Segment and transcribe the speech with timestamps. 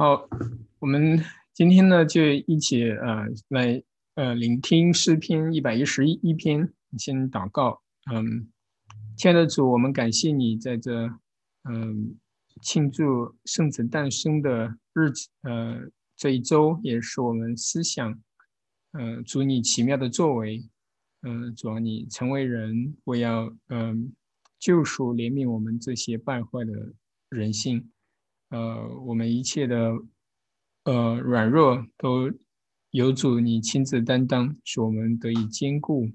[0.00, 0.28] 好，
[0.78, 3.82] 我们今天呢就一起呃来
[4.14, 7.82] 呃聆听诗篇一百一十一一篇，先祷告。
[8.14, 8.48] 嗯，
[9.16, 11.10] 亲爱的主，我们感谢你在这
[11.68, 12.16] 嗯
[12.62, 18.22] 庆祝圣子诞生的日子，呃这一周也是我们思想，
[18.92, 20.64] 呃主你奇妙的作为，
[21.22, 24.12] 嗯主啊你成为人，我要嗯
[24.60, 26.92] 救赎怜悯我们这些败坏的
[27.30, 27.90] 人性。
[28.50, 29.92] 呃，我们一切的
[30.84, 32.32] 呃软弱都
[32.90, 36.10] 有主你亲自担当，使我们得以坚固，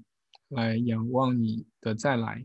[0.48, 2.44] 来仰望你的再来，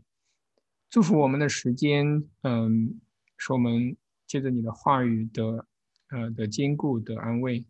[0.88, 3.00] 祝福我们的时间，嗯，
[3.36, 3.96] 使我们
[4.28, 5.66] 借着你的话语的
[6.10, 7.66] 呃的坚固的安慰，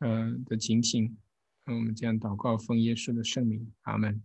[0.00, 1.16] 嗯的警醒，
[1.64, 4.22] 嗯，我们这样祷告奉耶稣的圣名，阿门。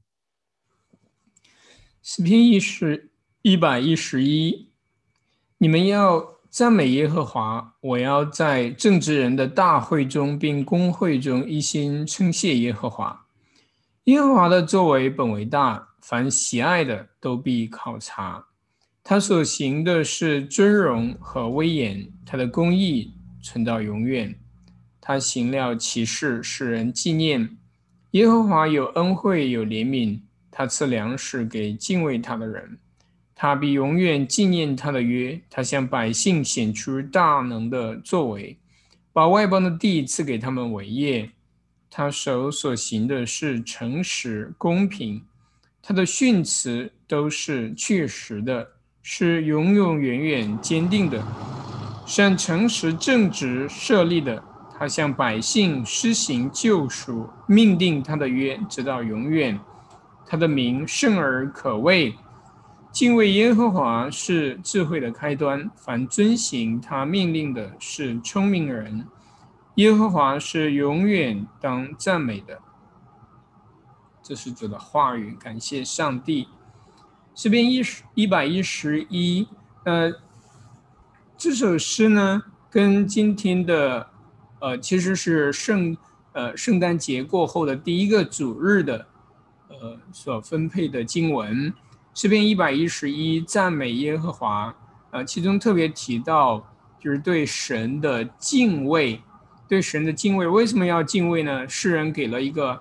[2.01, 4.73] 诗篇一十一百一十一，
[5.57, 6.32] 你们要。
[6.53, 7.73] 赞美耶和华！
[7.81, 13.25] 我要在正直人的大会中，并公会中一心称谢耶和华。
[14.03, 18.45] 耶和华的作为本为大，凡喜爱的都必考察。
[19.03, 24.35] 他所行的是尊荣和威严，他的公义存到永远。
[25.01, 27.57] 他行了奇事，使人纪念。
[28.11, 30.19] 耶和华有恩惠，有怜悯，
[30.51, 32.77] 他赐粮食给敬畏他的人。
[33.45, 38.57] 他必永远纪念他的约，他向百姓显出大能的作为，
[39.11, 41.29] 把外邦的地赐给他们为业。
[41.91, 45.21] 他手所行的是诚实公平，
[45.81, 48.65] 他的训词都是确实的，
[49.01, 51.21] 是永永远远坚定的，
[52.05, 54.41] 是诚实正直设立的。
[54.79, 59.59] 他向百姓施行救赎，命定他的约直到永远。
[60.25, 62.15] 他的名圣而可畏。
[62.93, 69.07] 敬畏耶和华是智慧的开端，凡遵行他命令的是聪明人。
[69.77, 72.59] 耶和华是永远当赞美的。
[74.21, 76.47] 这是主的话语，感谢上帝。
[77.33, 79.47] 诗篇一十一百一十一，
[79.85, 80.13] 呃，
[81.35, 84.07] 这首诗呢，跟今天的，
[84.59, 85.97] 呃，其实是圣，
[86.33, 89.07] 呃，圣诞节过后的第一个主日的，
[89.69, 91.73] 呃，所分配的经文。
[92.15, 94.73] 诗篇一百一十一，赞美耶和华。
[95.09, 96.63] 呃，其中特别提到，
[96.99, 99.19] 就是对神的敬畏，
[99.67, 100.45] 对神的敬畏。
[100.45, 101.67] 为什么要敬畏呢？
[101.67, 102.79] 诗人给了一个，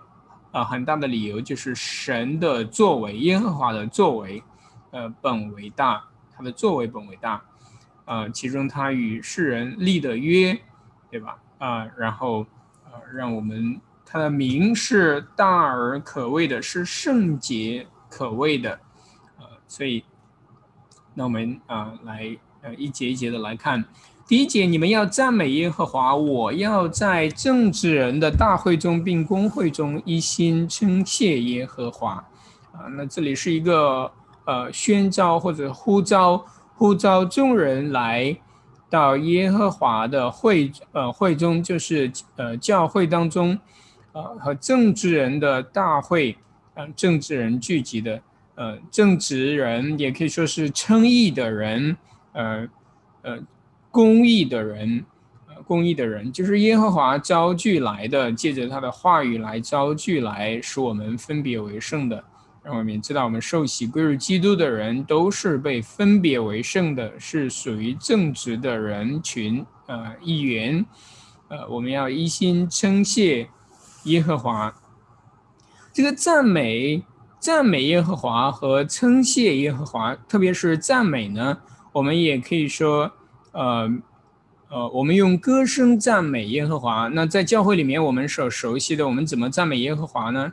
[0.51, 4.43] 呃，很大的理由，就是神的作为，耶和华的作为，
[4.91, 6.05] 呃，本为大，
[6.37, 7.43] 他的作为本为大。
[8.05, 10.59] 呃，其中他与世人立的约，
[11.11, 11.39] 对吧？
[11.57, 12.45] 啊，然后，
[12.85, 18.79] 呃，让我们他的名是大而可畏的，是圣洁可畏的。
[19.73, 20.05] 所以，
[21.15, 23.83] 那我们啊来呃一节一节的来看。
[24.29, 32.17] 第一节，你们要赞美耶和华，我要在政治人的大会中并公会中一心称谢耶和华。
[32.73, 34.13] 啊，那这里是一个
[34.45, 36.45] 呃宣召或者呼召，
[36.75, 38.37] 呼召众人来
[38.91, 43.59] 到耶和华的会呃会中，就是呃教会当中，
[44.13, 46.37] 呃和政治人的大会，
[46.75, 48.21] 呃政治人聚集的。
[48.55, 51.97] 呃，正直人也可以说是称义的人，
[52.33, 52.69] 呃，
[53.23, 53.39] 呃，
[53.91, 55.05] 公义的人，
[55.49, 62.23] 呃，公义的人就是耶和华招聚来的，借着他的话语来招聚来，使我们分别为圣的。
[62.63, 70.85] 让我们知道，我们受洗归入基督的人都是被分别为圣的，是属于正直的人群，呃，一员。
[71.49, 73.49] 呃，我们要一心称谢
[74.05, 74.75] 耶和华，
[75.93, 77.03] 这个赞美。
[77.43, 81.59] 赞美耶和华和称谢耶和华，特别是赞美呢，
[81.91, 83.11] 我们也可以说，
[83.51, 83.93] 呃，
[84.69, 87.09] 呃，我们用歌声赞美耶和华。
[87.09, 90.53] 那在教会里面，我们所熟悉的，我们怎么赞美耶和华呢？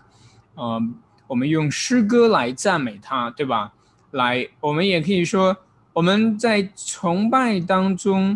[0.56, 0.82] 呃，
[1.28, 3.72] 我们用诗歌来赞美他，对吧？
[4.10, 5.56] 来，我们也可以说，
[5.94, 8.36] 我们在崇拜当中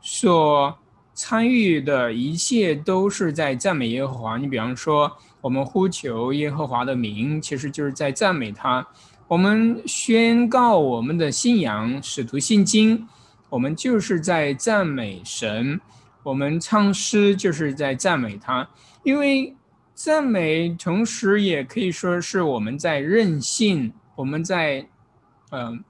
[0.00, 0.76] 所
[1.14, 4.38] 参与的一切都是在赞美耶和华。
[4.38, 5.16] 你比方说。
[5.42, 8.86] 我们呼求耶和华的名，其实就是在赞美他。
[9.26, 13.08] 我们宣告我们的信仰，使徒信经，
[13.50, 15.80] 我们就是在赞美神。
[16.22, 18.68] 我们唱诗就是在赞美他，
[19.02, 19.56] 因为
[19.94, 24.86] 赞美同时也可以说是我们在任性，我们在，
[25.50, 25.82] 嗯，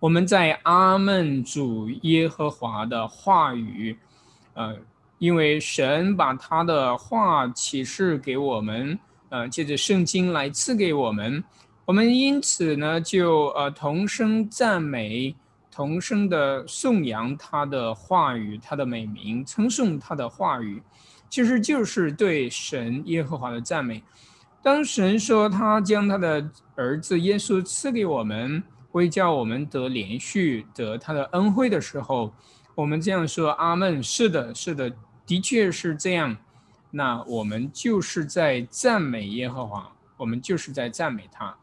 [0.00, 3.96] 我们在阿门主耶和华的话语，
[4.54, 4.76] 呃。
[5.18, 8.98] 因为神把他的话启示给我们，
[9.30, 11.42] 呃，借着圣经来赐给我们，
[11.84, 15.34] 我们因此呢，就呃同声赞美，
[15.70, 20.82] 同声的颂扬他的话语，他的美名，称颂他的话语，
[21.30, 24.02] 其实就是对神耶和华的赞美。
[24.62, 32.32] 当神说他将他的儿子耶稣赐给我们，会叫我们得连续得他的恩惠的时候，
[32.74, 34.02] 我们这样说：阿门。
[34.02, 34.90] 是的，是的，
[35.26, 36.36] 的确是这样。
[36.92, 41.56] 那我们就是在赞美耶和华，我们就是在赞美他。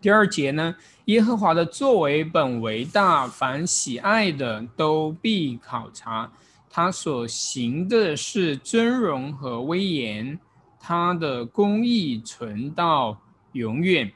[0.00, 0.76] 第二节呢，
[1.06, 6.32] 耶和华的作为本为大，凡喜爱的都必考察。
[6.70, 10.38] 他所行的是尊荣和威严，
[10.78, 13.20] 他的公义存到
[13.52, 14.12] 永远。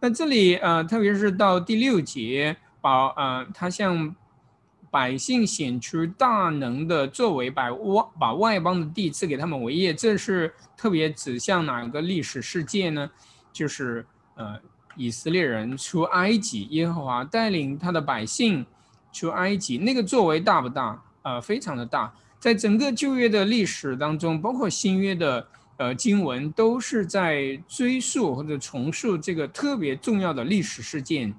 [0.00, 4.14] 那这里呃，特别是到第六节，把呃，他向
[4.90, 13.10] 百姓显出大能的作为，把外把外邦的地赐给他们为业，这是特别指向哪个历史事件呢？
[13.50, 14.60] 就是呃。
[14.96, 18.64] 以色列人出埃及，耶和华带领他的百姓
[19.12, 21.02] 出埃及，那个作为大不大？
[21.22, 22.14] 呃，非常的大。
[22.38, 25.44] 在整个旧约的历史当中，包括新约的
[25.78, 31.34] 呃经文，都是在追溯或者重述这个特别重要的历史事件，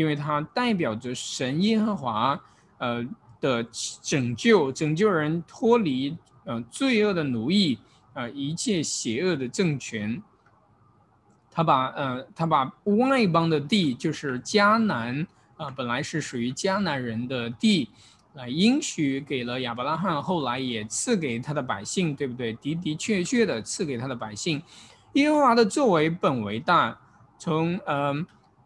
[0.00, 2.40] 因为它代表着神耶和华
[2.78, 3.06] 呃
[3.38, 3.62] 的
[4.00, 6.16] 拯救，拯救人脱离
[6.46, 7.78] 呃罪恶的奴役，
[8.14, 10.22] 呃一切邪恶的政权。
[11.50, 15.26] 他把呃，他把外邦的地，就是迦南
[15.58, 17.90] 啊，本来是属于迦南人的地，
[18.32, 22.54] 来应许给了亚伯拉罕，后来也赐给他的百姓，对不对？
[22.54, 24.62] 的的确确的赐给他的百姓。
[25.12, 26.98] 耶和华的作为本为大，
[27.38, 28.14] 从呃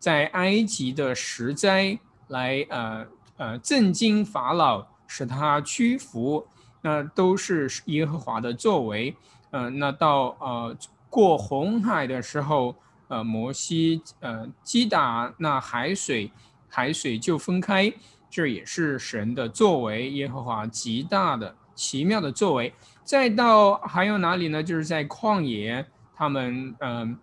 [0.04, 1.98] 在埃及的石灾
[2.28, 3.06] 来呃
[3.38, 6.46] 呃震惊法老，使他屈服，
[6.82, 9.16] 那都是耶和华的作为。
[9.52, 10.76] 嗯，那到呃。
[11.14, 12.74] 过红海的时候，
[13.06, 16.32] 呃，摩西呃击打那海水，
[16.68, 17.92] 海水就分开，
[18.28, 22.74] 这也是神的作为，耶和华极大的奇妙的作为。
[23.04, 24.60] 再到还有哪里呢？
[24.60, 25.86] 就是在旷野，
[26.16, 27.16] 他们嗯呃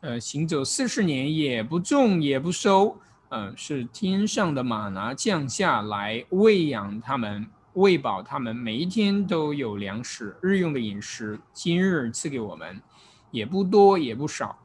[0.00, 2.96] 呃行走四十年，也不种也不收，
[3.30, 7.46] 嗯，是天上的马拿降下来喂养他们。
[7.74, 12.78] 喂饱他们，每一天都有粮食，日用的饮食，今日赐给我们，
[13.30, 14.58] 也不多也不少。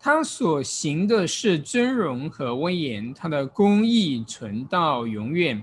[0.00, 5.62] 他所行的是尊荣和威严，他的公义存到永远。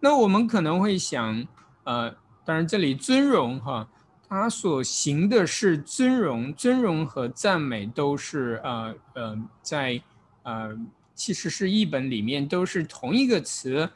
[0.00, 1.46] 那我们可能会想，
[1.84, 2.10] 呃，
[2.46, 3.86] 当然这里尊荣哈，
[4.34, 10.02] 他所行的是尊荣，尊荣和赞美都是呃呃在
[10.42, 10.74] 呃
[11.14, 13.90] 其实是译本里面都是同一个词。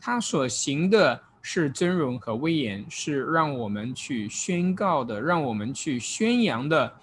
[0.00, 6.94] 他所行的是尊荣和威严，是让我们去宣告的，让我们去宣扬的，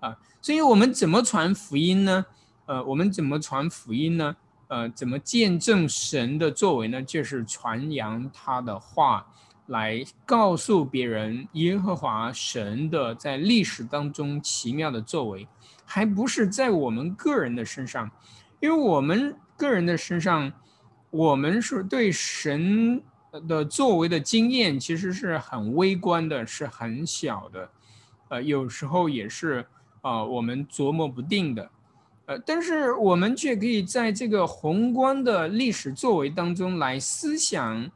[0.00, 2.24] 啊，所以我们怎么传福音呢？
[2.64, 4.34] 呃，我们怎么传福音呢？
[4.68, 7.02] 呃，怎么见证神的作为呢？
[7.02, 9.26] 就是传扬他的话，
[9.68, 15.48] 来告诉别人耶和华神的在历史当中奇妙的作为，
[15.86, 18.10] 还不是在我们个人的身上，
[18.60, 20.52] 因为我们个人的身上。
[21.10, 23.02] 我们是对神
[23.48, 27.70] 的作为的经验，其实是很微观的，是很小的，
[28.28, 29.64] 呃，有时候也是
[30.02, 31.70] 啊，我们琢磨不定的，
[32.26, 37.90] 呃，但是我们却可以在这个宏观的历史作为当中来思想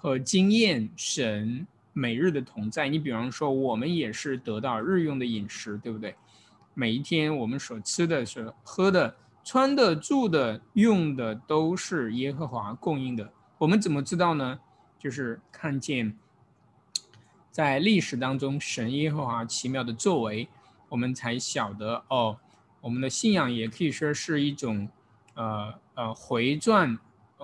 [0.00, 2.88] 和经验神每日的同在。
[2.88, 6.14] 你比方说，我们也是得到日用的饮食，对不对？
[6.72, 9.14] 每一天我们所吃的是喝的。
[9.42, 13.32] 穿的、住的、用的都是耶和华供应的。
[13.58, 14.58] 我们怎么知道呢？
[14.98, 16.16] 就是看见
[17.50, 20.48] 在历史当中神耶和华奇妙的作为，
[20.88, 22.38] 我们才晓得哦。
[22.80, 24.88] 我们的信仰也可以说是一种
[25.34, 26.98] 呃呃回转，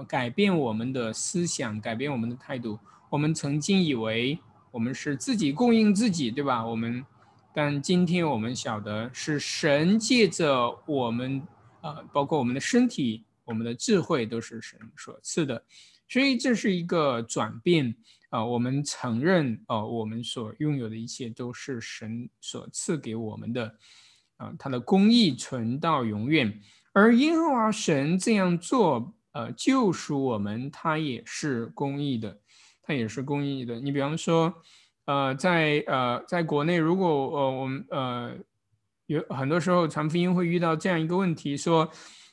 [0.04, 2.78] 改变我们的思想，改变我们的态度。
[3.10, 4.38] 我们曾经以为
[4.70, 6.66] 我们是自己供应自己，对吧？
[6.66, 7.04] 我们，
[7.54, 11.42] 但今天我们晓得是神借着我们。
[11.82, 15.62] 啊，包括我们的身体、我们的智慧都是神所赐的，
[16.08, 17.94] 所以这是一个转变
[18.28, 18.44] 啊。
[18.44, 23.72] 我们承认啊，我们所拥有的一切都是神所赐给我们的
[24.36, 24.52] 啊。
[24.58, 26.60] 他的公义存到永远，
[26.92, 32.38] 而耶和华神这样做，呃，救赎我们，它也是公义的，
[32.82, 33.78] 它也是公义的。
[33.80, 34.54] 你比方说，
[35.04, 38.36] 呃，在呃，在国内，如果呃我们呃。
[39.08, 41.88] 有很多时候传福音会遇到这样一个问题，说，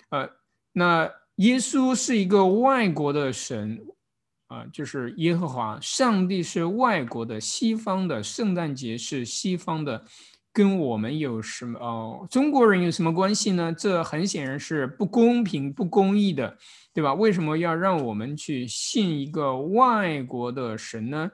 [0.09, 0.27] 呃，
[0.71, 3.79] 那耶稣是一个外国的神，
[4.47, 10.03] 啊，就是耶和华上帝是外国的，西方的圣诞节是西方的，
[10.53, 12.27] 跟我们有什么哦？
[12.29, 13.73] 中国人有什么关系呢？
[13.73, 16.55] 这很显然是不公平、不公义的，
[16.93, 17.11] 对吧？
[17.15, 21.31] 为什么要让我们去信一个外国的神呢？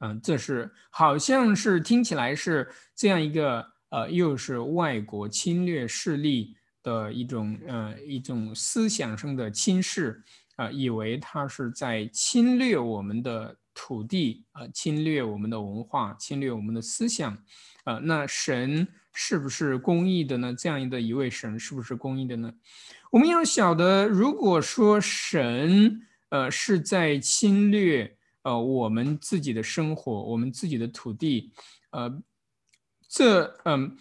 [0.00, 10.22] 嗯，这是好像是听起来是这样一个呃，又是外国侵略势力的一种呃一种思想上的轻视
[10.56, 13.56] 啊，以为他是在侵略我们的。
[13.78, 17.36] 土地啊，侵略我们的文化，侵略我们的思想，
[17.84, 20.54] 啊，那神是不是公义的呢？
[20.54, 22.50] 这样的一位神是不是公义的呢？
[23.10, 31.52] 我们要晓得，如果说神呃是在侵略呃我们自己的生活，我们自己的土地，
[31.90, 32.22] 呃，
[33.08, 33.94] 这嗯，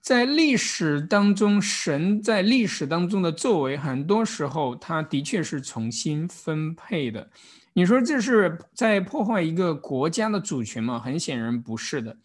[0.00, 7.30] 在历史当中，神在历史当中的作为，很多时候他的确是重新分配的。
[7.76, 10.98] 你说这是在破坏一个国家的主权吗？
[10.98, 12.16] 很显然不是的，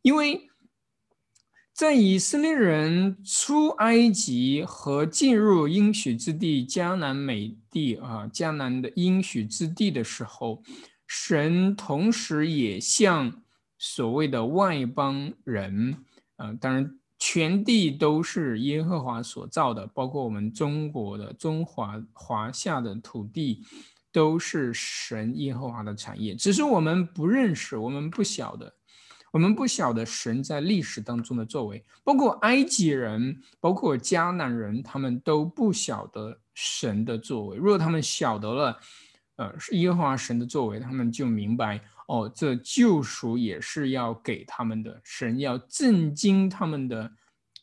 [0.00, 0.48] 因为
[1.74, 10.62] 在以色列人出埃及和进入应许之地迦南美地啊，迦南的应许之地的时候，
[11.06, 13.42] 神同时也向
[13.78, 15.98] 所谓的外邦人，
[16.36, 23.62] 呃，当然全地都是耶和华所造的，包括我们中国的中华华夏的土地。
[24.18, 28.74] 都是神耶和华的产业，只是我们不认识，我们不晓得，
[29.30, 37.56] 我们不晓得神在历史当中的作为，包括埃及人，包括迦南人，他们都不晓得神的作为。
[37.56, 38.80] 如果他们晓得了，
[39.36, 47.08] 呃，是耶和华神的作为，他们就明白，哦，这救赎也是要给他们的，神要震惊他们的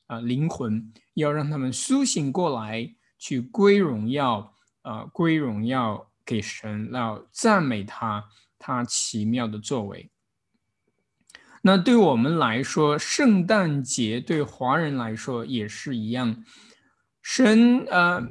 [0.08, 6.10] 啊灵魂，要让他们苏醒过来，去归荣耀，啊，归荣耀。
[6.25, 8.25] 给神要赞美他，
[8.58, 10.10] 他奇妙的作为。
[11.62, 16.44] 那对我们来说，圣诞节对华人来说也是一样。
[17.22, 18.27] 神呃，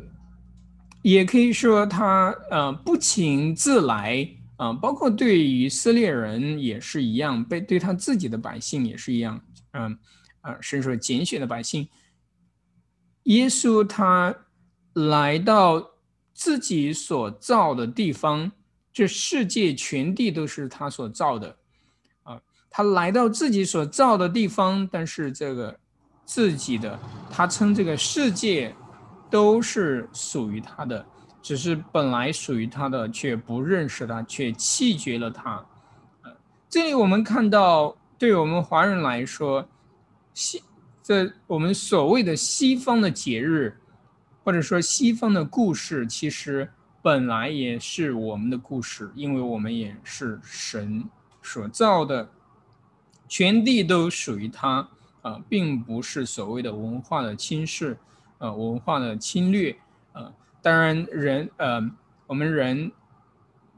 [1.02, 9.40] 也可以说他呃不请自来啊，包括对以色列人也是一样，被对他自己的百姓也是一样。
[9.72, 9.98] 嗯
[10.42, 11.88] 啊，神说拣选的百姓，
[13.24, 14.34] 耶稣他
[14.94, 15.93] 来到。
[16.34, 18.50] 自己所造的地方，
[18.92, 21.56] 这世界全地都是他所造的，
[22.24, 25.78] 啊，他来到自己所造的地方，但是这个
[26.24, 26.98] 自己的，
[27.30, 28.74] 他称这个世界
[29.30, 31.06] 都是属于他的，
[31.40, 35.52] 只是本来属于他的，却不认识他，却弃绝了他。
[36.22, 36.34] 啊，
[36.68, 39.68] 这里我们看到，对我们华人来说，
[40.34, 40.60] 西
[41.00, 43.78] 这我们所谓的西方的节日。
[44.44, 46.68] 或者说，西方的故事其实
[47.02, 51.02] 本来也是我们的故事，因为我们也是神
[51.42, 52.28] 所造的，
[53.26, 54.86] 全地都属于他
[55.22, 57.96] 啊，并不是所谓的文化的轻视，
[58.36, 59.74] 呃，文化的侵略，
[60.12, 61.90] 呃，当然人，呃，
[62.26, 62.92] 我们人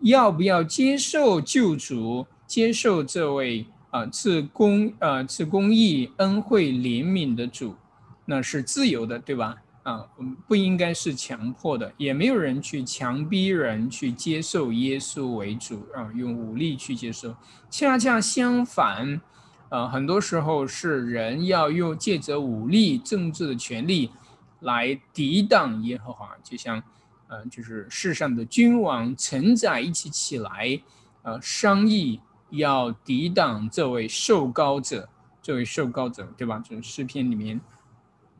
[0.00, 7.76] 要不要接受救主，接受这位啊赐公呃赐公义恩惠怜悯的主，
[8.24, 9.62] 那是自由的，对吧？
[9.86, 17.32] 啊，我们不应该是强迫的，也没有人去强逼人去接受耶稣为主啊，用武力去接受。
[17.70, 19.20] 恰恰相反，
[19.68, 24.10] 呃，很多时候是人要用借着武力、政治的权利
[24.58, 26.82] 来抵挡耶和华，就像，
[27.28, 30.80] 呃，就是世上的君王臣宰一起起来，
[31.22, 35.08] 呃，商议要抵挡这位受膏者，
[35.40, 36.58] 这位受膏者，对吧？
[36.58, 37.60] 就是诗篇里面，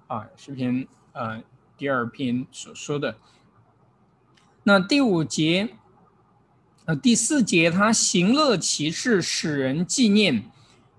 [0.08, 0.84] 啊，诗篇。
[1.16, 1.42] 呃，
[1.78, 3.16] 第二篇所说的，
[4.64, 5.70] 那第五节，
[6.84, 10.50] 呃，第四节，他行乐其事，使人纪念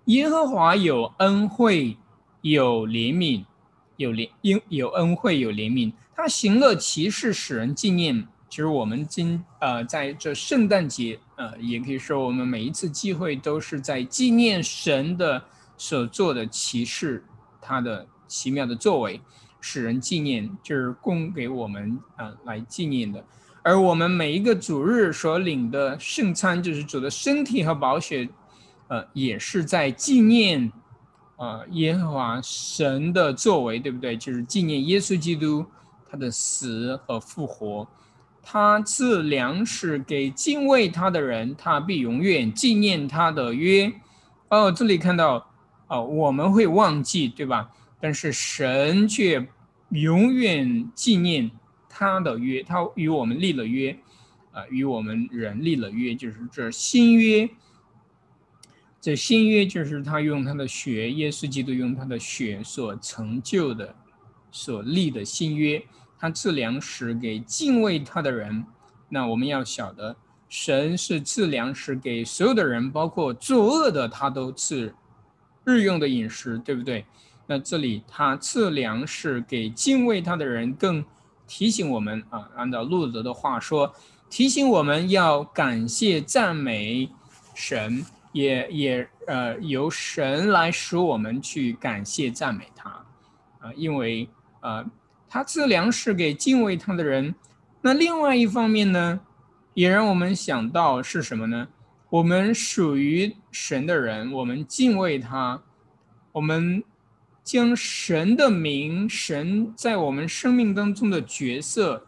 [0.05, 1.97] 耶和华有恩惠，
[2.41, 3.45] 有怜悯，
[3.97, 5.93] 有怜因有恩惠，有怜悯。
[6.15, 8.27] 他行乐其事，使人纪念。
[8.49, 15.43] 其实我们今呃在这圣诞节，呃，也可以说我们每一次聚会都是在纪念神的
[15.77, 17.23] 所做的奇事，
[17.61, 19.21] 他的奇妙的作为。
[19.59, 23.23] 使人纪念，就是供给我们啊来纪念的。
[23.63, 28.29] 而我们每一个主日所领的圣餐，就是主的身体和宝血，
[28.87, 30.71] 呃，也是在纪念
[31.35, 34.15] 啊耶和华神的作为，对不对？
[34.15, 35.65] 就是纪念耶稣基督
[36.09, 37.85] 他的死和复活，
[38.41, 43.91] 他赐粮食给敬畏他的人，他必永远纪念他的约。
[44.47, 45.45] 哦，这里看到
[45.87, 47.69] 哦，我们会忘记，对吧？
[47.99, 49.47] 但是神却。
[49.91, 51.49] 永远纪念
[51.87, 53.97] 他的约，他与我们立了约，
[54.51, 57.49] 啊，与我们人立了约，就是这新约。
[58.99, 63.95] 这新约就是他用他的血，耶稣基督用他的血所成就的、
[64.51, 65.81] 所立的新约。
[66.19, 68.65] 他赐粮食给敬畏他的人。
[69.07, 70.17] 那我们要晓得，
[70.49, 74.93] 神是赐粮食给所有的人，包括作恶的，他都赐
[75.63, 77.05] 日用的饮食，对不对？
[77.47, 81.03] 那这里他赐粮食给敬畏他的人，更
[81.47, 83.93] 提醒我们啊，按照路德的话说，
[84.29, 87.09] 提醒我们要感谢赞美
[87.55, 88.05] 神。
[88.33, 92.89] 也也呃，由神来使我们去感谢赞美他，
[93.59, 94.85] 啊，因为呃，
[95.27, 97.33] 他赐粮食给敬畏他的人。
[97.81, 99.19] 那另外一方面呢，
[99.73, 101.69] 也让我们想到是什么呢？
[102.11, 105.63] 我们属于神的人，我们敬畏他，
[106.33, 106.83] 我们
[107.47, 112.05] 将神的名、神在我们生命当中的角色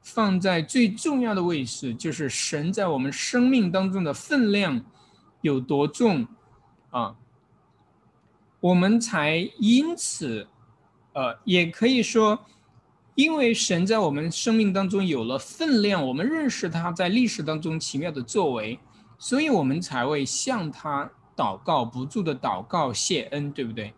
[0.00, 4.80] 放在最重要的位置，就是神在我们生命当中的分量。
[5.40, 6.28] 有多重
[6.90, 7.16] 啊？
[8.60, 10.46] 我们才因此，
[11.14, 12.46] 呃，也可以说，
[13.16, 18.78] 因为神在我们生命当中有了分量，我们认识他在历史当中奇妙的作为，
[19.18, 23.92] 所以我们才会向他祷告，不住的祷告谢恩，对不对？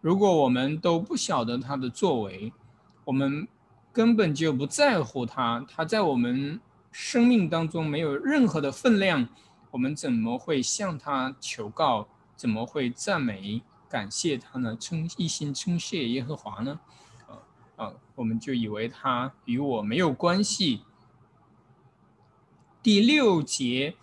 [0.00, 2.52] 如果我们都不晓得他的作为，
[3.04, 3.46] 我们
[3.92, 9.28] 根本就不在乎他，他在我们生命当中没有任何的分量。
[9.70, 12.08] 我们怎么会向他求告？
[12.34, 14.74] 怎么会赞美、感谢他呢？
[14.80, 16.80] 称一心称谢耶和华呢？
[17.28, 17.92] 啊啊！
[18.14, 20.80] 我们就以为他与我没有关系。
[22.82, 23.94] 第六节，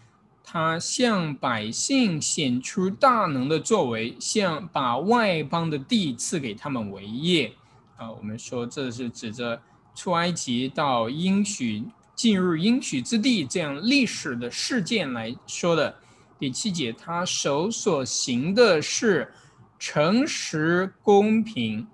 [0.49, 7.51] 他向百姓显出大能的作为，向把外邦的地赐给他们为业。
[7.97, 9.61] 啊，我们说这是指着
[9.93, 11.83] 出埃及到应许。
[12.15, 15.95] 进入应许之地这样历史的事件来说的
[16.39, 19.31] 第七节，他手所行的是
[19.77, 21.85] 诚实公平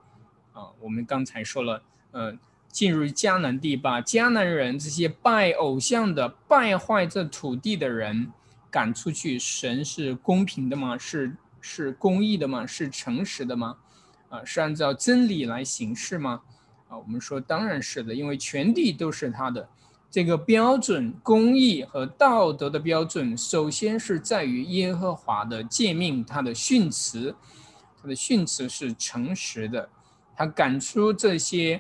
[0.53, 0.69] 啊。
[0.79, 2.33] 我们刚才说了，呃，
[2.69, 8.31] 进入迦南地，把迦南人这些拜偶像的、败坏这土地的人
[8.73, 10.97] 赶出去，神是公平的吗？
[10.97, 12.65] 是是公义的吗？
[12.65, 13.77] 是诚实的吗？
[14.29, 16.41] 啊，是按照真理来行事吗？
[16.89, 19.69] 啊，我们说当然是的，因为全地都是他的。
[20.09, 27.35] 这个标准、公义和道德的标准，首先是在于耶和华的诫命，他的训词，
[28.01, 29.87] 他的训词是诚实的。
[30.35, 31.79] 他赶出这些，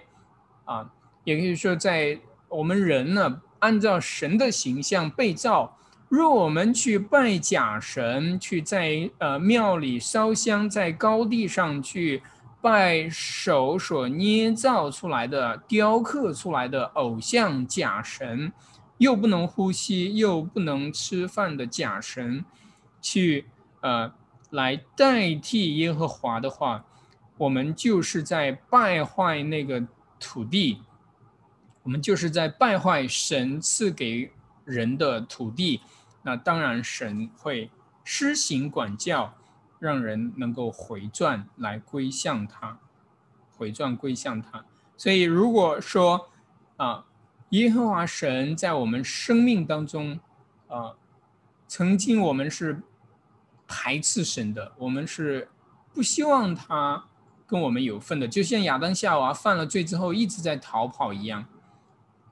[0.65, 5.75] 啊，也可以说，在我们人呢，按照神的形象被造。
[6.15, 12.21] 若我们去拜假神，去在呃庙里烧香，在高地上去。
[12.61, 18.53] 拜手所捏造出来的、雕刻出来的偶像假神，
[18.99, 22.45] 又不能呼吸又不能吃饭的假神，
[23.01, 23.47] 去
[23.81, 24.13] 呃
[24.51, 26.85] 来代替耶和华的话，
[27.37, 29.85] 我们就是在败坏那个
[30.17, 30.77] 土地，
[31.81, 34.31] 我们就是在败坏神赐给
[34.63, 35.81] 人的土地。
[36.23, 37.69] 那当然，神会
[38.03, 39.33] 施行管教。
[39.79, 42.79] 让人能够回转来归向他，
[43.57, 44.63] 回转归向他。
[44.95, 46.29] 所以，如果说
[46.77, 47.03] 啊，
[47.49, 50.17] 耶和华神在我们生命当中
[50.69, 50.95] 啊，
[51.67, 52.81] 曾经我们是
[53.67, 55.49] 排斥神的，我们是
[55.93, 57.03] 不希望他
[57.45, 61.45] 跟我们有份的，就像亚当夏娃犯了罪之后一直在逃跑一样。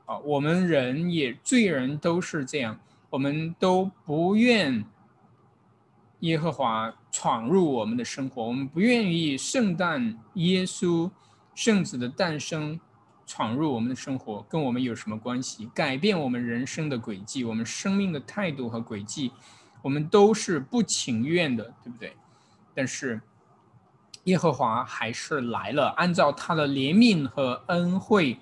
[0.05, 2.79] 啊，我们人也罪人都是这样，
[3.11, 4.83] 我们都不愿。
[6.21, 11.09] 耶和华闯入我们的生活，我们不愿意圣诞耶稣
[11.55, 12.79] 圣子的诞生
[13.25, 15.67] 闯入我们的生活，跟我们有什么关系？
[15.73, 19.31] 改变我们人生的轨迹，我们生命的态度和轨迹，
[19.81, 22.15] 我们都是不情愿的，对不对？
[22.75, 23.19] 但是
[24.25, 28.37] 耶和华还是来了，按照他的怜悯和恩惠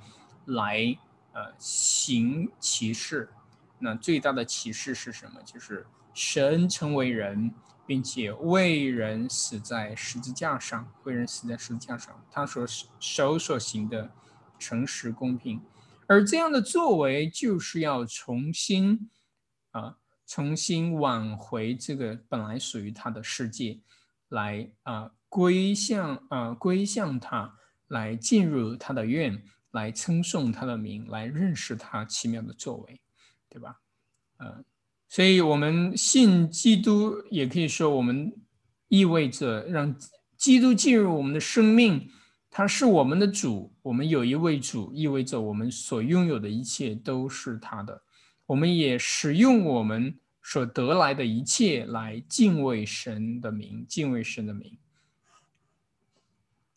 [0.48, 0.98] 来
[1.32, 3.30] 呃行其事。
[3.80, 5.42] 那最大的启示是什么？
[5.44, 7.54] 就是神成为人。
[7.90, 12.64] 并且为人死在十字架上，为人死在十字架上，他所
[13.00, 14.12] 手所行的
[14.60, 15.60] 诚实公平，
[16.06, 19.10] 而这样的作为就是要重新
[19.72, 23.80] 啊，重新挽回这个本来属于他的世界，
[24.28, 33.02] 来啊归向啊归向他，来进入他的愿，来称颂他的名，来认识他奇妙的作为，
[33.50, 33.80] 对吧？
[34.38, 34.64] 嗯。
[35.08, 38.32] 所以，我们信基督，也可以说，我们
[38.90, 39.96] 意味着让
[40.38, 42.12] 基督进入我们的生命，
[42.52, 43.74] 他是我们的主。
[43.82, 48.04] 我们有一位主，意味着我们所拥有的一切都是他的。
[48.46, 54.78] 我们也使用我们所得来的一切来敬畏神的名，敬畏神的名。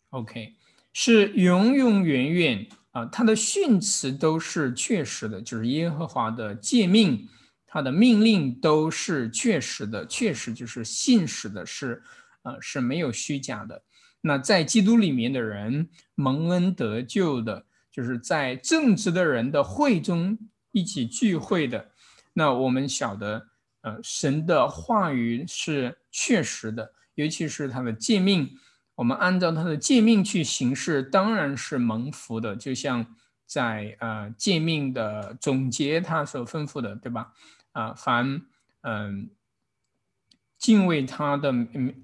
[0.09, 0.55] OK，
[0.91, 7.27] 是永永远远啊，他的训词都是确实的，就是耶和华的诫命，
[7.67, 12.01] 他的命令都是确实的，确实就是信实的，是
[12.43, 13.83] 呃是没有虚假的。
[14.21, 20.37] 那在基督里面的人蒙恩得救的，就是在正直的人的会中
[20.71, 21.91] 一起聚会的。
[22.31, 23.47] 那我们晓得，
[23.81, 28.49] 呃，神的话语是确实的，尤其是他的诫命，
[28.95, 32.55] 我们按照他的诫命去行事，当然是蒙福的。
[32.55, 33.05] 就像
[33.45, 37.31] 在呃诫命的总结他所吩咐的，对吧？
[37.71, 38.41] 啊，凡
[38.81, 39.29] 嗯。
[40.59, 41.53] 敬畏他的，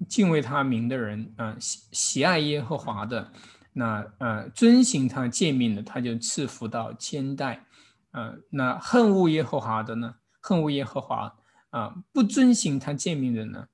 [0.10, 3.32] 敬畏他名的人，啊，喜喜爱耶和华的，
[3.72, 7.66] 那呃，遵行他诫命的，他就赐福到千代，
[8.12, 11.34] 呃，那恨恶耶和华的呢，恨恶耶和华，
[11.70, 13.66] 啊，不遵行他诫命的呢，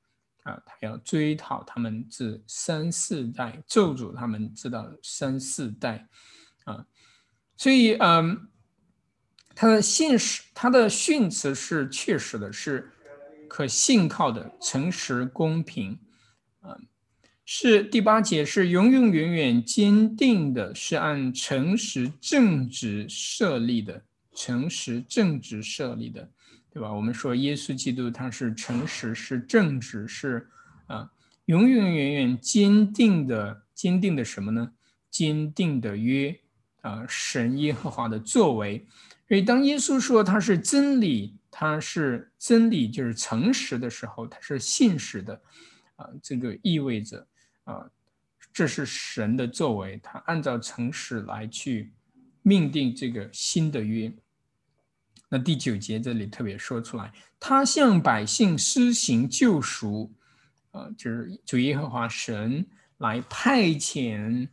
[0.46, 6.08] 啊，他要追讨他们至三四代，咒诅他们直到三四代，
[6.64, 6.88] 啊，
[7.56, 8.48] 所以，嗯，
[9.54, 12.90] 他的信实，他的训词是确实的，是。
[13.48, 15.98] 可信靠的、诚实、公平，
[16.62, 16.76] 啊，
[17.46, 24.04] 是第八节是永永远远坚定的，是按诚实正直设立的，
[24.36, 26.30] 诚实正直设立的，
[26.76, 26.92] 对吧？
[26.92, 30.46] 我们说耶稣基督他是诚实，是正直，是
[30.88, 31.10] 啊，
[31.46, 34.74] 永永远远坚定的，坚定的什么呢？
[35.10, 36.38] 坚定的约
[36.82, 38.86] 啊，神耶和华的作为。
[39.30, 41.40] 所以当耶稣说他是真理。
[41.58, 45.42] 它是真理，就是诚实的时候，它是信实的，
[45.96, 47.26] 啊，这个意味着
[47.64, 47.90] 啊，
[48.52, 51.94] 这是神的作为，他按照诚实来去
[52.42, 54.14] 命定这个新的约。
[55.30, 60.12] 那第九节这里特别说出来，他向百姓施行救赎，
[60.72, 62.66] 啊，就是主耶和华神
[62.98, 64.48] 来派遣、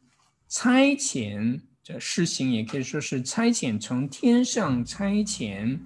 [0.48, 5.78] 差遣，这施行也可以说是差遣，从天上差遣。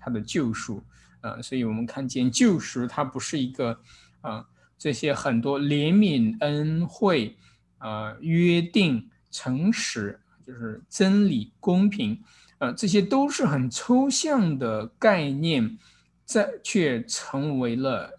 [0.00, 0.82] 他的救赎，
[1.20, 3.78] 呃，所以我们看见救赎，它不是一个，
[4.22, 4.46] 啊，
[4.78, 7.36] 这些很多怜悯、恩惠、
[7.78, 12.22] 啊约定、诚实，就是真理、公平，
[12.58, 15.78] 呃，这些都是很抽象的概念，
[16.24, 18.12] 在却成为了，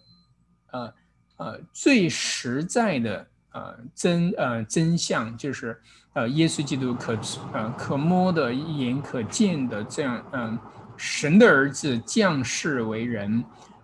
[0.72, 0.94] 呃
[1.38, 5.80] 呃最实在的，呃真呃真相，就是
[6.14, 7.18] 呃耶稣基督可
[7.54, 10.58] 呃可摸的、一眼可见的这样，嗯。
[11.02, 13.42] 神的儿子降世为人，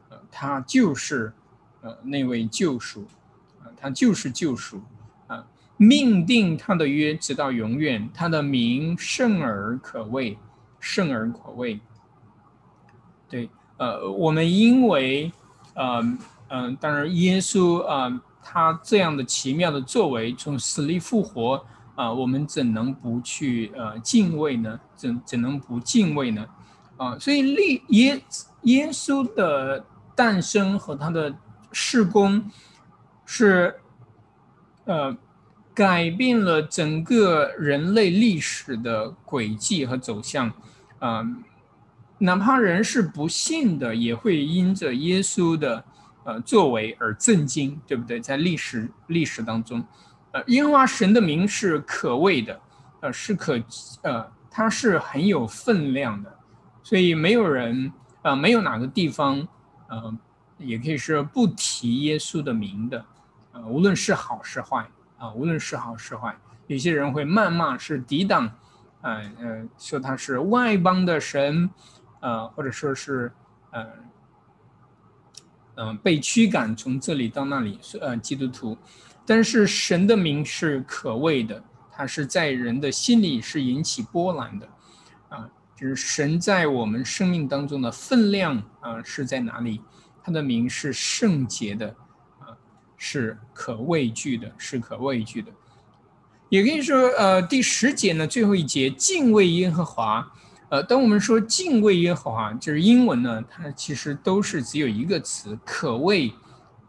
[0.09, 1.31] 呃，他就是
[1.79, 3.07] 呃那位救赎，
[3.63, 4.83] 呃，他就是救赎，
[5.77, 10.37] 命定他的约直到永远，他的名圣而可畏，
[10.79, 11.79] 圣而可畏。
[13.29, 15.31] 对，呃，我们因为，
[15.73, 16.01] 呃，
[16.47, 24.79] 嗯，当然耶稣啊，他这样的奇妙的作为，从死里复活，啊，我们怎能不去呃敬畏呢？
[24.95, 26.45] 怎怎能不敬畏呢？
[26.97, 28.21] 啊，所以立耶
[28.61, 29.85] 耶稣的
[30.15, 31.35] 诞生和他的
[31.73, 32.49] 事工，
[33.25, 33.75] 是
[34.85, 35.17] 呃
[35.75, 40.51] 改变了整个人类历史的轨迹和走向。
[40.99, 41.21] 啊，
[42.17, 45.83] 哪怕人是不信的，也会因着耶稣的
[46.23, 48.21] 呃作为而震惊，对不对？
[48.21, 49.85] 在历史历史当中，
[50.31, 52.59] 呃，因为神的名是可畏的，
[53.01, 53.61] 呃，是可
[54.03, 56.33] 呃，它是很有分量的。
[56.81, 59.45] 所以没有人啊，没有哪个地方，
[59.89, 60.17] 呃，
[60.57, 63.05] 也可以是不提耶稣的名的，
[63.51, 66.35] 呃，无论是好是坏啊，无论是好是坏，
[66.67, 68.51] 有些人会谩骂是抵挡，
[69.01, 71.69] 呃呃，说他是外邦的神，
[72.19, 73.31] 呃，或者说是
[73.71, 73.87] 呃，
[75.75, 78.77] 嗯，被驱赶从这里到那里，呃，基督徒，
[79.25, 84.67] 但是神的名是可畏的，他是在人的心里是引起波澜的。
[85.29, 89.81] 啊就是神在我们生命当中的分量啊，是在哪里？
[90.23, 91.93] 他的名是圣洁的，
[93.07, 95.51] 是可畏惧的，是可畏惧的。
[96.49, 100.27] 也可以说，呃，第十节呢，最后一节敬畏耶和华。
[100.69, 106.33] 呃，当我们说敬畏耶和华，就是英文呢，它其实都是只有一个词，可畏、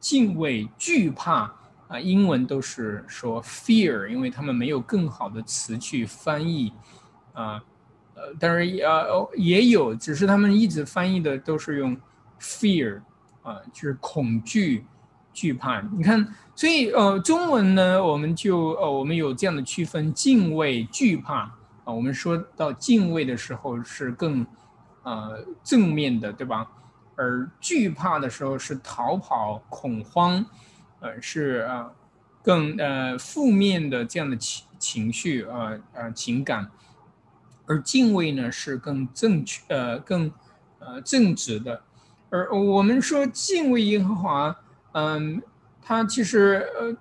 [0.00, 1.54] 敬畏、惧怕
[1.86, 6.72] 啊，英文都是说 fear，因为他们没有更好的词去翻译
[7.34, 7.62] 啊。
[8.14, 11.94] 呃，当然呃也有，只是他们一直翻译的都是用
[12.40, 13.02] fear
[13.42, 14.86] 啊，就是恐惧、
[15.36, 15.82] 惧怕。
[15.98, 21.40] 你看，所以呃，中文呢，我们就呃，我们有这样的区分：敬畏、惧怕
[21.84, 21.92] 啊。
[21.92, 24.46] 我们说到敬畏的时候是更
[25.02, 26.66] 呃正面的，对吧？
[27.16, 30.42] 而惧怕的时候是逃跑、恐慌，
[31.00, 31.90] 呃，是啊，
[32.42, 36.70] 更呃负面的这样的情情绪，呃呃情感。
[37.66, 40.32] 而敬畏呢是更正确，呃更
[40.78, 41.82] 呃正直的。
[42.30, 44.56] 而我们说敬畏耶和华，
[44.98, 45.42] 嗯，
[45.82, 46.96] 它其实呃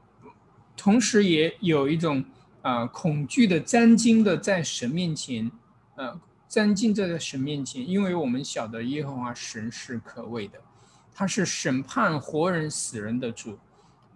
[0.76, 2.22] 同时也有一种
[2.62, 5.50] 啊恐惧的沾巾的在神面前，
[5.96, 10.60] 呃沾巾在神面前，因为我们晓得耶和华神是可畏的，
[11.14, 13.58] 他是审判活人死人的主，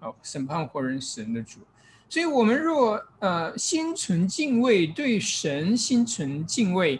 [0.02, 1.62] 哦，审判活人死人的主。
[2.10, 7.00] 所以，我们若呃心存敬畏，对神心存敬畏，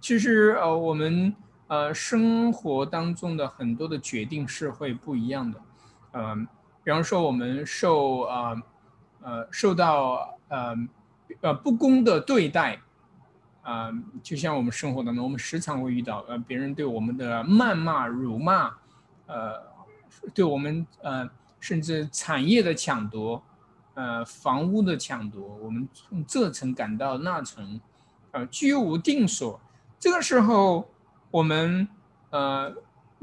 [0.00, 1.34] 其实呃我们
[1.66, 5.60] 呃生活当中的很多的决定是会不一样的。
[6.14, 6.48] 嗯，
[6.82, 8.62] 比方说我们受呃
[9.22, 10.74] 呃受到呃
[11.42, 12.80] 呃不公的对待，
[13.62, 13.90] 啊，
[14.22, 18.72] 就像我们生活当中，我们时常会遇到呃别人对我们的谩骂、辱骂，
[19.26, 19.62] 呃，
[20.32, 21.28] 对我们呃
[21.60, 23.42] 甚至产业的抢夺。
[23.96, 27.80] 呃，房屋的抢夺，我们从这层赶到那层，
[28.32, 29.60] 呃，居无定所。
[30.00, 30.90] 这个时候，
[31.30, 31.86] 我们
[32.30, 32.74] 呃，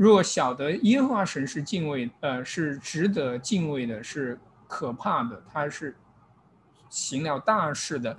[0.02, 5.96] 若晓得耶和华神是敬畏，呃，是值得敬畏的，是可怕的，他是
[6.90, 8.18] 行了大事的，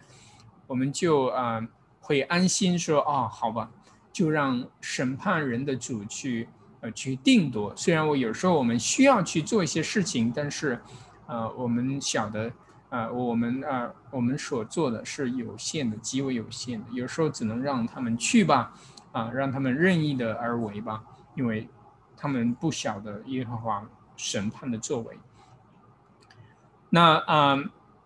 [0.68, 1.60] 我们就啊
[2.00, 3.68] 会安心说，哦，好吧，
[4.12, 6.48] 就让审判人的主去
[6.82, 7.74] 呃去定夺。
[7.74, 10.80] 虽然我有时候我们需要去做一些事情，但是。
[11.26, 12.52] 呃，我们晓得，
[12.90, 18.74] 呃，我们呃，我们所做的是有限的，极为有限的，有时候只能让他们去吧，
[19.12, 21.02] 啊，让他们任意的而为吧，
[21.34, 21.68] 因为
[22.16, 25.18] 他们不晓得耶和华审判的作为。
[26.90, 27.64] 那啊，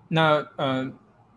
[0.09, 0.91] 那呃，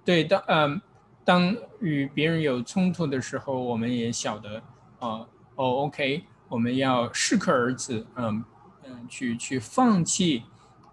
[0.06, 0.82] 对，当呃，
[1.24, 4.58] 当与别人有冲突的时候，我们也晓得，
[5.00, 5.26] 啊，
[5.56, 8.44] 哦，OK，我们要适可而止，嗯
[8.84, 10.44] 嗯，去去放弃。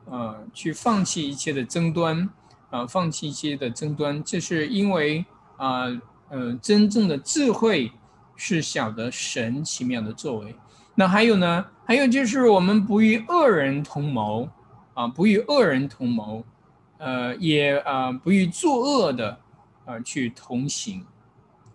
[0.09, 2.31] 呃，去放弃一切的争端，
[2.71, 5.25] 啊，放弃一切的争端，这是因为
[5.57, 5.87] 啊，
[6.29, 7.91] 呃，真正的智慧
[8.37, 10.55] 是晓得神奇妙的作为。
[10.99, 11.65] 那还有呢？
[11.85, 14.49] 还有就是我们不与恶人同谋，
[14.95, 16.43] 啊，不与恶人同谋，
[16.99, 19.39] 呃，也啊，不与作恶的
[19.85, 21.07] 啊去同行，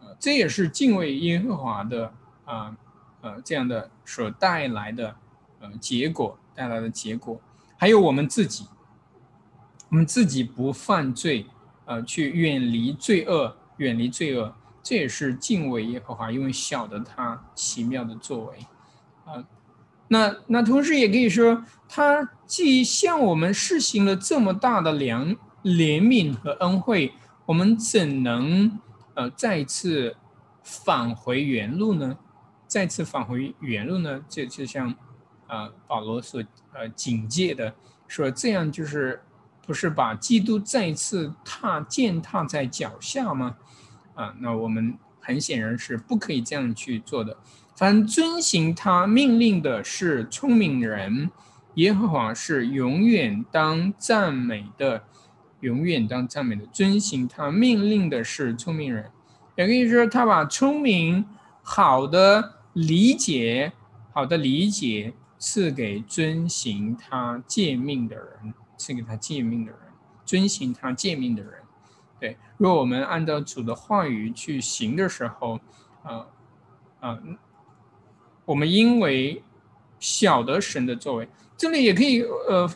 [0.01, 2.11] 啊，这也是敬畏耶和华的
[2.43, 2.75] 啊，
[3.21, 5.15] 呃，这样的所带来的
[5.59, 7.39] 呃结果，带来的结果。
[7.77, 8.67] 还有我们自己，
[9.89, 11.45] 我们自己不犯罪，
[11.85, 14.53] 呃，去远离罪恶，远离罪恶，
[14.83, 18.57] 这也是敬畏耶和华，因为晓得他奇妙的作为，
[19.25, 19.43] 啊，
[20.07, 27.13] 那那同时也可以说，他既向我们施行了这么大的良怜悯和恩惠，
[27.45, 28.79] 我们怎能
[29.15, 30.15] 呃再次
[30.63, 32.17] 返回原路呢？
[32.67, 34.23] 再次返回原路呢？
[34.27, 34.95] 这就像。
[35.47, 37.75] 啊，保罗所呃警戒的
[38.07, 39.21] 说，这样就是
[39.67, 43.57] 不是把基督再次踏践踏在脚下吗？
[44.13, 47.35] 啊，那我们很显然是不可以这样去做的。
[47.75, 51.29] 凡遵行他命令的是聪明人，
[51.75, 55.03] 耶和华是永远当赞美的，
[55.61, 56.65] 永远当赞美的。
[56.67, 59.11] 遵行他命令的是聪明人，
[59.55, 61.25] 也可以说他把聪明、
[61.61, 63.73] 好的理解、
[64.13, 65.13] 好的理解。
[65.43, 69.79] 赐给遵行他诫命的人，赐给他诫命的人，
[70.23, 71.53] 遵行他诫命的人。
[72.19, 75.59] 对，如果我们按照主的话语去行的时候，
[76.03, 76.27] 啊
[76.99, 77.17] 啊，
[78.51, 79.41] 我们因为
[79.97, 82.69] 晓得神的作为，这里也可以呃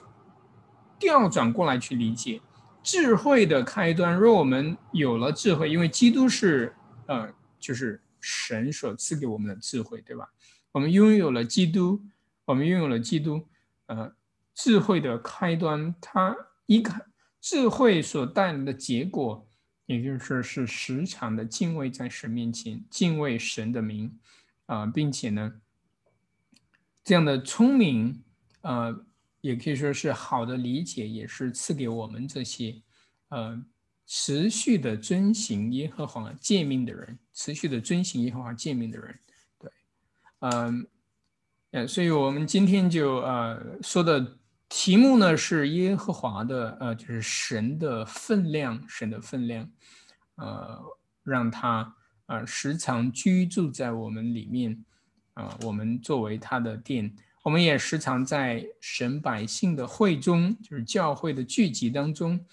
[0.98, 2.40] 调转过来去理解
[2.82, 4.16] 智慧的开端。
[4.16, 6.74] 若我们有了智慧，因为基督是
[7.08, 10.30] 呃就是神所赐给我们的智慧，对吧？
[10.72, 12.02] 我们拥有了基督。
[12.46, 13.48] 我们拥有了基督，
[13.88, 14.14] 呃，
[14.54, 15.96] 智慧的开端。
[16.00, 16.36] 它
[16.68, 17.04] 一看
[17.42, 19.48] 智慧所带来的结果，
[19.88, 24.16] 也就是说是时常的敬畏在神面前，敬畏神的名，
[24.68, 25.54] 啊，并且呢，
[27.06, 28.22] 这样的聪明，
[28.62, 29.06] 呃，
[29.40, 32.82] 也可以说是好的理解，也是赐给我们这些，
[33.30, 33.64] 呃，
[34.06, 39.20] 持续的遵行耶和华诫命的人，持续的遵行耶和华诫命的人，
[39.58, 39.72] 对，
[40.40, 40.88] 嗯。
[41.72, 44.38] 呃，所以我们今天就呃说的
[44.70, 49.70] 题目呢是耶和华的呃，就是神的分量，神的分量，
[50.36, 50.82] 呃，
[51.24, 51.94] 让他
[52.28, 54.86] 呃时常居住在我们里面，
[55.36, 62.46] 啊，我们作为他的殿，我们也时常在神百姓的会中，就是教会的聚集当中，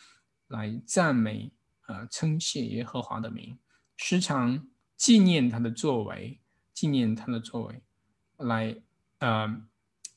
[0.47, 1.51] 来赞美
[1.87, 3.59] 啊称谢耶和华的名，
[3.97, 6.39] 时常纪念他的作为，
[6.73, 7.83] 纪念他的作为，
[8.37, 8.77] 来。
[9.25, 9.57] 呃，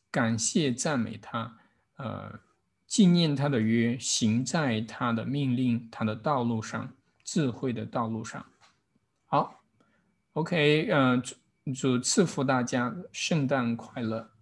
[0.09, 1.59] 感谢赞美他，
[1.97, 2.39] 呃，
[2.87, 6.91] 纪念他的约，行在他的命令、他的道路上，
[7.23, 8.43] 智慧的道路上。
[9.27, 9.63] 好
[10.33, 11.21] ，OK，呃，
[11.73, 14.34] 主赐福大家，圣诞快乐。